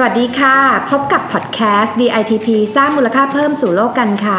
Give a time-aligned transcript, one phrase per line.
[0.00, 0.56] สวัสดีค่ะ
[0.90, 4.36] พบกับพอดแคสต์ DITP สร้างมูลค่าเพิ่มสู่โลกการค้า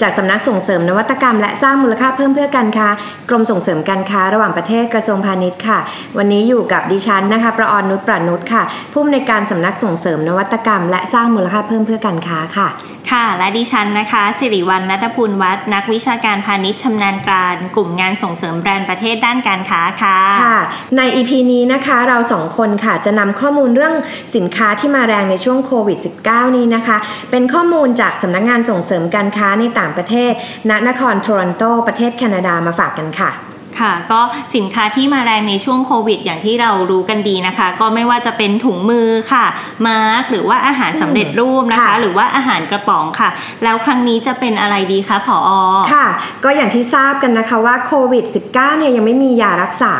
[0.00, 2.88] จากสำนักส่งเสริมนวัตกรรม และสร้างมูลค่าเพิ่มเพื่อการค้า
[3.28, 5.78] กรมส่งเสริมการค้าระหว่างประเทศกระทรวงพาณิชย์ค่ะ
[6.18, 8.62] วันนี้อยู่กับดิฉันนะคะ ประออนนุชประนุชค่ะ
[8.92, 12.68] ผู้อำนวยการสำนักส่งเสริมนวัตกรรม และสร้างมูลค่าเพิ่มเพื่อการค้าค่ะ
[13.10, 20.58] ค่ะ และดิฉันนะคะ สิริวัลนัทพูลวัฒนักวิชาการพาณิชย์ชำนาญการ กลุ่มงานส่งเสริมแบรนด์ประเทศด้านการค้าค่ะค่ะ
[20.96, 23.94] ใน EP นี้นะคะเราสองคนค่ะจะนำข้อมูลเรื่อง
[24.36, 26.96] สินค้าที่มาแรงในช่วงโควิด -19 นี้นะคะ
[27.30, 30.32] เป็นข้อมูลจากสำนักงานส่งเสริมการค้าในต่างประเทศ
[30.70, 34.20] ณนครโทรอนโตประเทศแคนาดามาฝากกันค่ะ ค่ะก็
[34.56, 39.44] สินค้าที่มาแรงในช่วงโควิด อย่างที่เรารู้กันดีนะคะ ก็ไม่ว่าจะเป็นถุงมือค่ะ
[39.86, 43.30] มาร์กหรือว่าอาหารสำเร็จรูปนะคะค่ะหรือว่าอาหารกระป๋องค่ะ
[43.64, 45.50] แล้วครั้งนี้จะเป็นอะไรดีคะผออ
[45.94, 46.06] ค่ะ
[46.44, 49.94] ก็อย่างที่ทราบกันนะคะว่าโควิด -19 เนี่ยยังไม่มียารักษา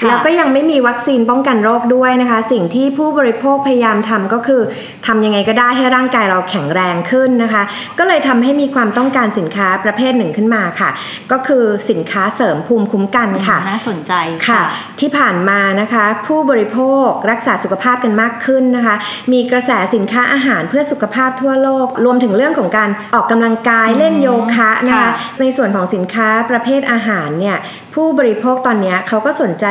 [0.00, 4.62] ค่ะแล้วก็ยังไม่มีวัคซีนป้องกันโรคด้วยนะคะ สิ่งที่ผู้บริโภคพยายามทำก็คือ
[5.06, 7.62] ทำยังไงก็ได้ให้ร่างกายเราแข็งแรงขึ้นนะคะ
[7.98, 10.90] ก็เลยทำให้มีความต้องการสินค้าประเภทหนึ่งขึ้นมาค่ะ
[11.32, 14.12] ก็คือสินค้าเสริมภูมิคุ้มกันค่ะน่าสนใจ
[14.48, 14.62] ค่ะ
[15.00, 18.94] ที่ผ่านมานะคะ ผู้บริโภครักษาสุขภาพกันมากขึ้นนะคะ
[19.32, 25.08] มีกระแสสินค้าอาหารเพื่อสุขภาพทั่วโลก รวมถึงเรื่องของการออกกำลังกายเล่นโยคะนะคะค่ะ
[25.40, 27.58] ในส่วนของสินค้าประเภทอาหารเนี่ย
[27.94, 29.66] ผู้บริโภคตอนเนี้ยเขาก็สนใจ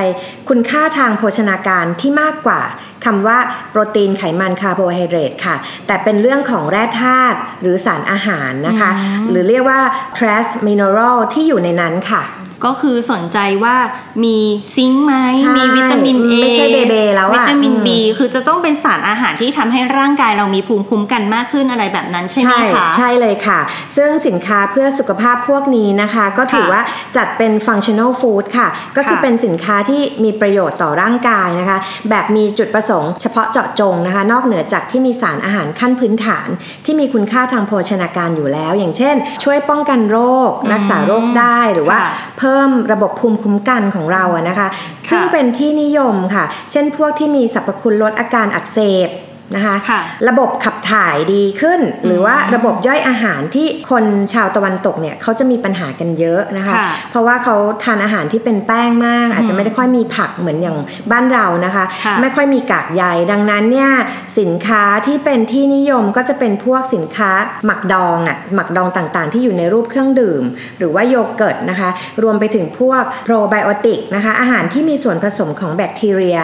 [0.50, 2.62] คุณค่าทางโภชนาการที่มากกว่า
[3.06, 3.38] คำว่า
[3.72, 5.56] โปรตีนไขมันคาร์โบไฮเดรตค่ะ
[5.88, 8.90] แต่เป็นเรื่องของแร่ธาตุหรือสารอาหารนะคะ
[9.30, 9.80] หรือเรียกว่า
[10.18, 12.22] trace mineral ที่อยู่ในนั้นค่ะ
[12.66, 13.76] ก็คือสนใจว่า
[14.23, 14.38] มี
[14.76, 17.88] ซิงค์ไหมใช่มีวิตามิน A ไม่ใช่เบเบแล้วอะวิตามินอืม B
[18.18, 23.59] คือจะต้องเป็นสารอาหารที่ทำให้ร่างกายเรามีภูมิคุ้มกันมากขึ้นอะไรแบบนั้นใช่ไหมคะใช่เลยค่ะ
[23.97, 26.81] ซึ่งสินค้าเพื่อสุขภาพพวกนี้นะคะ ก็ถือค่ะว่า
[27.18, 31.78] จัดเป็น functional food ค่ะ ก็คือค่ะเป็นสินค้าที่มีประโยชน์ต่อร่างกายนะคะ
[32.09, 36.47] แบบมีจุดประสงค์เฉพาะเจาะจงนะคะ นอกเหนือจากที่มีสารอาหารขั้นพื้นฐาน
[36.86, 40.18] ที่มีคุณค่าทางโภชนาการอยู่แล้ว อย่างเช่น ช่วยป้องกันโร
[40.50, 42.09] ค รักษาโรคได้หรือว่าค่ะ
[42.41, 44.68] เพิ่มระบบภูมิคุ้มกันของเราอะนะคะ
[45.09, 49.09] ซึ่งค่ะเป็นที่นิยมค่ะ เช่นพวกที่มีสรรพคุณลดอาการอักเสบ
[49.56, 60.78] นะคะค่ะระบบขับถ่ายดีขึ้น หรือว่าระบบย่อยอาหารที่คนชาวตะวันตกเนี่ยเขาจะมีปัญหากันเยอะนะคะค่ะเพราะว่าเขาทานอาหารที่เป็นแป้งมาก อาจจะไม่ได้ค่อยมีผักเหมือนอย่าง
[61.12, 63.91] บ้านเรานะคะค่ะไม่ค่อยมีกากใยดังนั้นเนี่ย
[64.39, 67.31] สินค้าที่เป็นที่นิยมก็จะเป็นพวกสินค้า
[67.66, 70.44] หมักดองอะหมักดองต่างๆ ที่อยู่ในรูปเครื่องดื่ม
[70.78, 71.89] หรือว่าโยเกิร์ตนะคะ
[72.23, 76.38] รวมไปถึงพวกโปรไบโอติกนะคะอาหารที่มีส่วนผสมของแบคทีเรีย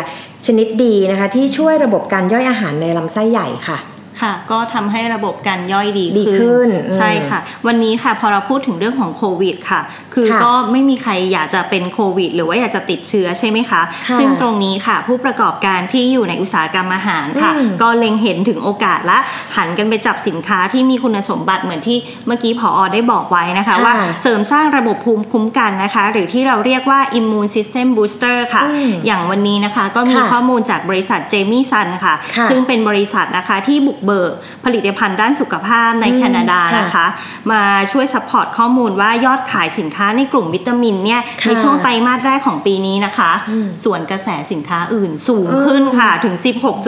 [0.46, 3.78] ชนิดดีนะคะที่ช่วยระบบการย่อยอาหารในลำไส้ใหญ่ค่ะ
[4.22, 9.82] ค่ะ ก็ทำให้ระบบการย่อยดีดีขึ้นอืมใช่ค่ะ วันนี้ค่ะพอเราพูดถึงเรื่องของโควิดค่ะ
[10.14, 19.18] คือค่ะก็ไม่มีใครอยากจะเป็นโควิด หรือว่าอยากจะติดเชื้อใช่ไหมคะค่ะซึ่งตรงนี้ค่ะ ผู้ประกอบการที่อยู่ในอุตสาหกรรมอาหารค่ะอืมก็เล็งเห็นถึงโอกาสและ
[19.56, 21.98] หันกันไปจับสินค้าที่มีคุณสมบัติเหมือนที่
[22.28, 34.32] เมื่อกี้ผอได้บอกไว้นะคะ ว่าเสริมสร้างระบบภูมิคุ้มกันนะคะ หรือที่เราเรียกว่า immune system booster ค่ะอืมอย่างวันนี้นะคะ ก็มีค่ะข้อมูลจากบริษัทเจมี่ซันค่ะค่ะ ซึ่งเป็นบริษัทนะคะที่บุกเบิก
[34.66, 37.08] ผลิตภัณฑ์ด้านสุขภาพในอืมแคนาดาค่ะนะคะ
[37.52, 46.36] มาช่วย support ข้อมูลว่ายอดขายสินค้าในกลุ่มวิตามินเนี่ยค่ะในช่วงไตรมาสแรกของปีนี้นะคะอืมสวนกระแสสินค้าอื่นสูงขึ้นค่ะถึง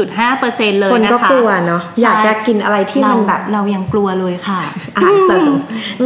[0.10, 4.60] 16.5%เลยคนนะคะก็กลัวเนาะอยากจะกินอะไรที่มันแบบเรายังกลัวเลยค่ะ
[4.96, 5.52] อาหารเสริม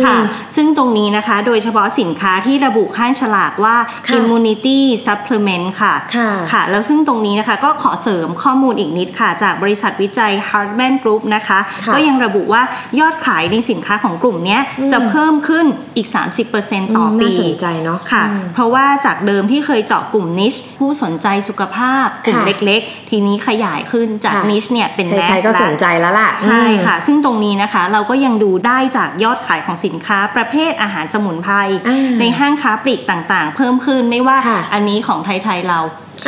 [0.04, 3.76] ค่ะอืมซึ่งตรงนี้นะคะ โดยเฉพาะสินค้าที่ระบุข้างฉลากว่า
[4.08, 12.62] ค่ะ immunity supplement ค่ะค่ะค่ะ แล้วซึ่งตรงนี้นะคะก็ขอเสริมข้อมูลอีกนิดค่ะ จากบริษัทวิจัย Hartman Group นะคะค่ะก็ยังระบุว่า
[13.00, 15.66] ยอดขายในสินค้าของกลุ่มเนี้ยอืมจะเพิ่มขึ้น
[15.96, 16.08] อีก
[16.52, 31.56] 30%ต่ออืมปีน่าสนใจเนอะค่ะอืมเพราะว่าจากเดิมที่เคยเจาะกลุ่มนิชผู้สนใจสุขภาพกลุ่มค่ะเล็กๆ ทีนี้ขยายขึ้นจากค่ะนิชเนี่ยเป็นใคแมรสๆก็สนใจแล้วล่ะ ใช่อืมค่ะ ซึ่งตรงนี้นะคะเราก็ยังดูได้จากยอดขายของสินค้าประเภทอาหารสมุนไพร
[31.88, 35.80] อ่าในห้างค้าปลีกต่างๆ เพิ่มขึ้นไม่ว่าค่ะอันนี้ของไทยๆเรา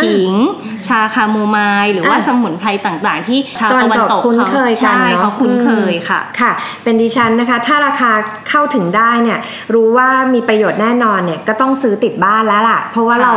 [0.03, 0.33] ขิง
[0.87, 6.51] ชาคาโมไมล์หรือว่าอะสมุนไพรต่างๆ ที่ชาวตะตะวัวันนตตกกคุ้นเคยกันใช่เนาะเขาคุ้นเคยค่ะค่ะ
[6.83, 8.11] เป็นดิฉันนะคะ ถ้าราคา
[8.49, 9.39] เข้าถึงได้เนี่ย
[9.73, 13.33] รู้ว่ามีประโยชน์แน่นอนเนี่ยก็ต้องซื้อติดบ้านแล้วล่ะ เพราะว่าค่ะเรา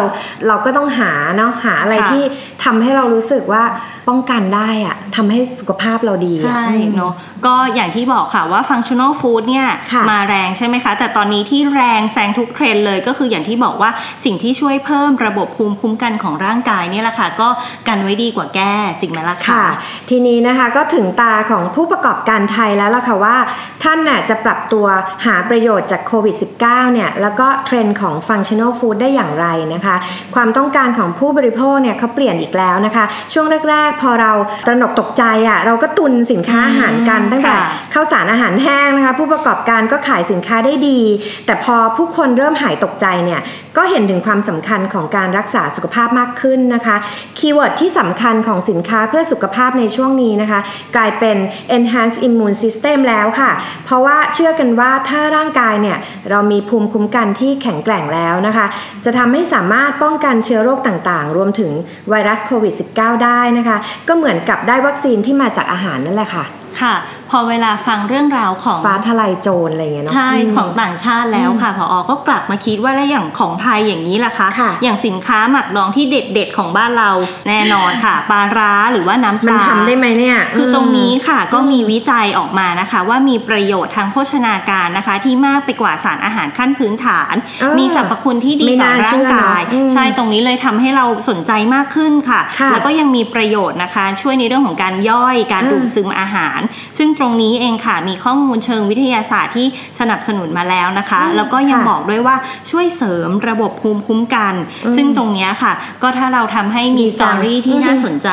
[0.47, 2.23] เราก็ต้องหาเนาะหาอะไรค่ะที่
[2.65, 3.65] ทำให้เรารู้สึกว่า
[4.09, 7.13] ป้องกันได้อะทำให้สุขภาพเราดีอะใช่อืมเนาะ
[7.47, 13.91] ก็อย่างที่บอกค่ะว่า functional food เนี่ยค่ะมาแรงใช่ไหมคะ แต่ตอนนี้ที่แรงแซงทุกเทรนด์เลยก็คืออย่างที่บอกว่า
[14.25, 17.49] สิ่งที่ช่วยเพิ่มระบบภูมิคุ้มกันของร่างกายเนี่ยแหละค่ะก็
[17.89, 19.65] กันไว้ดีกว่าแก้จริงไหมล่ะค่ะ
[20.11, 23.37] ทีนี้นะคะก็ถึงตาของผู้ประกอบการไทยแล้วล่ะค่ะว่า
[23.83, 24.87] ท่านน่ะจะปรับตัว
[25.27, 26.35] หาประโยชน์จากโควิด
[26.67, 29.97] -19 เนี่ยแล้วก็เทรนด์ของ functional food ได้อย่างไรนะคะ
[30.35, 34.33] ความต้องการของผู้บริโภคเนี่ยเขาเปลี่ยนอีกแล้วนะคะ ช่วงแรก ๆ พอเรา
[34.67, 41.01] ตระหนกตกใจอะ่ะเราก็ตุนสินค้าอาหารกันตั้งแต่ค่ะข้าวสารอาหารแห้งนะคะ ผู้ประกอบการก็ขายสินค้าได้ดี
[41.47, 43.41] แต่พอผู้คนเริ่มหายตกใจเนี่ย
[43.77, 46.97] ก็เห็นถึงความสำคัญของการรักษาสุขภาพมากขึ้นนะคะ
[47.39, 50.61] keyword ที่สำคัญของสินค้าเพื่อสุขภาพในช่วงนี้นะคะ
[50.97, 51.37] กลายเป็น
[51.77, 53.51] enhanced immune system แล้วค่ะ
[53.85, 55.99] เพราะว่าเชื่อกันว่าถ้าร่างกายเนี่ย
[56.31, 58.67] เรามีภูมิคุ้มกันที่แข็งแกร่งแล้วนะคะ
[59.05, 61.71] จะทำให้สามารถป้องกันเชื้อโรคต่างๆ รวมถึง
[62.11, 63.77] ไวรัสโควิด -19 ได้นะคะ
[64.09, 66.45] ก็เหมือนกับได้วัคซีนที่มาจากอาหารนั่นแหละค่ะ
[66.83, 66.95] ค่ะ
[67.31, 77.11] พอเวลาฟังเรื่องราวของฟ้าทลายโจรอะไรอย่างเงี้ยเนาะใช่มของต่างชาติแล้วค่ะพออก็กลับมาคิดว่าแล้วอย่างของไทยอย่างนี้ล่ะคะค่ะอย่างสินค้าหมักดองที่เด็ดๆของบ้านเรา
[77.49, 96.61] แน่นอนค่ะปลาร้าหรือว่าน้ำปมันลาทำได้ไหมเนี่ย คือตรงนี้ค่ะอืมก็มีวิจัยออกมานะคะ ว่ามีประโยชน์ทางโภชนาการนะคะ ที่มากไปกว่าสารอาหารขั้นพื้นฐานเออมีสรรพคุณที่ดีไม่ต่อน่าร่าเชื่งอเนอะกายอืมใช่ตรงนี้เลยทำให้เราสนใจมากขึ้นค่ะค่ะ แล้วก็ยังมีประโยชน์นะคะ ช่วยในเรื่องของการย่อยการอืมดูดซึมอาหาร
[96.99, 99.67] ซึ่งตรงนี้เองค่ะมีข้อมูลเชิงวิทยาศาสตร์ที่
[100.01, 102.37] สนับสนุนมาแล้วนะคะอืมแล้วก็ยังค่ะบอกด้วยว่า
[102.71, 104.55] ช่วยเสริมระบบภูมิคุ้มกัน
[104.85, 105.73] อืมซึ่งตรงเนี้ยค่ะ
[106.03, 108.29] ก็ถ้าเราทำให้มีดีสจัตองรี่ที่อืมน่าสนใจ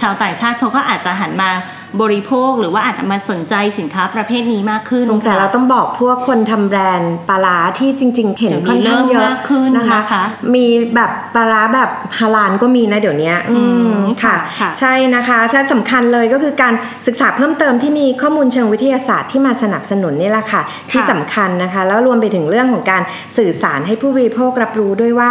[0.00, 1.50] ชาวต่างชาติเขาก็อาจจะหันมา
[2.02, 10.22] บริโภคหรือว่าอาจจะมาสนใจสินค้าประเภทนี้มากขึ้นสงสัยค่ะเราต้องบอกพวกคนทำแบรนด์ปลาร้าที่จริง ๆ เห็นเดี๋ยวนี้ค่อนข้างเยเริ่อะมมากขึ้นนะคะนะคะ
[10.54, 16.74] มีแบบปลาร้าแบบฮาลานก็มีนะเดี๋ยวนี้อือืมมค่ะค่ะ ใช่นะคะถ้าสำคัญเลยก็คือการ
[17.06, 23.02] ศึกษาเพิ่มเติมที่มีข้อมูลเชิงวิทยาศาสตร์ที่มาสนับสนุนนี่แหละค่ะ ที่สำคัญนะคะ แล้วรวมไปถึงเรื่องของการ
[23.38, 25.30] สื่อสารให้ผู้บริโภครับรู้ด้วยว่า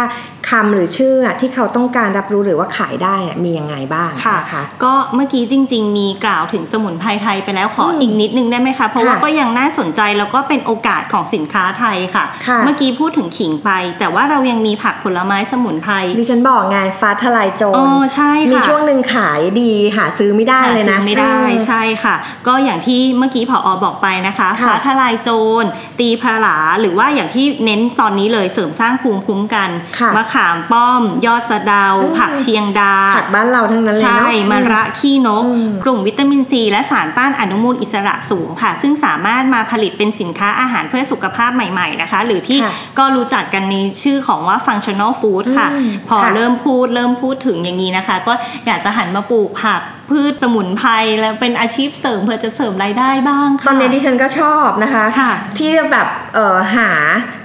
[0.50, 22.14] คำหรือชื่อที่เขาต้องการรับรู้หรือว่าขายได้อะมียังไงบ้างค่ะนะคะก็เมื่อกี้จริง ๆ มีกล่าวถึงสมุนไพรไทยไปแล้วขออืมอีกนิดนึงได้ไหมคะ เพราะค่ะว่าก็ยังน่าสนใจแล้วก็เป็นโอกาสของสินค้าไทยค่ะค่ะ เมื่อกี้พูดถึงขิงไป แต่ว่าเรายังมีผักผลไม้สมุนไพรดิฉันบอกไงฟ้าทลายโจรอ๋อใช่ค่ะมีช่วงหนึ่งขายดีหาซื้อไม่ได้เลยนะหาซื้อไม่ได้เออใช่ค่ะ
[22.46, 25.30] ก็อย่างที่เมื่อกี้ผออบอกไปนะคะค่ะฟ้าทลายโจ
[25.62, 25.64] ร
[26.00, 48.32] ตีพลาหรือว่าอย่างที่เน้นตอนนี้เลยเสริมสร้างภูมิคุ้มกันค่ะมะขามป้อม ยอดสะเดาอืมผักเชียงดา ผักบ้านเราทั้งนั้นเลยใช่เนาะมะระขี้นกอืมกลุ่มวิตามินซีและสารต้านอนุมูลอิสระสูงค่ะ ซึ่งสามารถมาผลิตเป็นสินค้าอาหารเพื่อสุขภาพใหม่ๆนะคะ หรือที่ค่ะก็รู้จักกันในชื่อของว่า functional food ค่ะอืมพอค่ะเริ่มพูดเริ่มพูดถึงอย่างนี้นะคะ ก็
[48.66, 50.90] อยากจะหันมาปลูกผัก พืชสมุนไพร
[51.20, 56.90] แล้วเป็นอาชีพเสริมเพื่อจะเสริมรายได้บ้างค่ะตอนนี้ดิฉันก็ชอบนะคะค่ะที่จะแบบเอ่อหา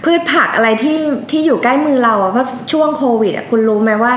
[0.05, 0.97] พืชผักอะไรที่
[1.31, 4.13] ที่อยู่ใกล้มือเราอะเพราะช่วงโควิดอะคุณรู้ไหมว่า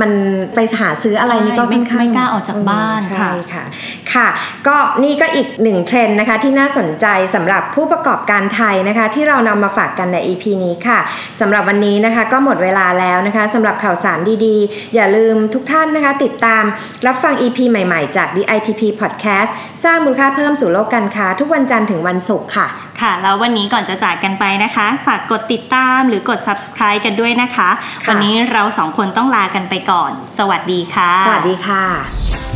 [0.00, 0.10] มัน
[0.54, 3.64] ไปหาซื้ออะไรนี่ก็ใช่ไม่ค่อนข้างไม่กล้าออกจากบ้านอืมค่ะใช่ค่ะ
[4.12, 4.28] ค่ะ
[4.66, 10.98] ก็นี่ก็อีกหนึ่งเทรนด์นะคะที่น่าสนใจสำหรับผู้ประกอบการไทยนะคะ ที่เรานำมาฝากกันใน EP นี้ค่ะ
[11.40, 16.64] สำหรับวันนี้นะคะก็หมดเวลาแล้วนะคะสำหรับข่าวสารดีๆ อย่าลืมทุกท่านนะคะ ติดตาม
[17.06, 19.50] รับฟัง EP ใหม่ๆ จาก DITP Podcast
[19.84, 22.66] สร้างมูลค่าเพิ่มสู่โลกการค้า ทุกวันจันทร์ถึงวันศุกร์ค่ะ
[23.00, 27.68] ค่ะ แล้ววันนี้ก่อนจะจากกันไปนะคะ ฝากกดติดตามหรือกด subscribe กันด้วยนะคะ
[28.04, 31.84] ค่ะวันนี้เราสองคนต้องลากันไปก่อน สวัสดีค่ะ สวัสดีค่ะ